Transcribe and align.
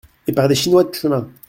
Et 0.25 0.31
par 0.33 0.47
des 0.47 0.55
chinois 0.55 0.83
de 0.83 0.93
chemins. 0.95 1.29